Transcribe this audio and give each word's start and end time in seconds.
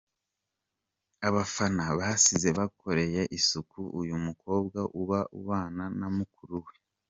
Abafana 1.27 1.83
basize 1.99 2.49
bakoreye 2.59 3.21
isuku 3.37 3.79
uyu 3.99 4.15
mukobwa 4.25 4.79
ubu 4.99 5.17
ubana 5.41 5.83
na 5.99 6.07
mukuru 6.17 6.55
we. 6.65 6.73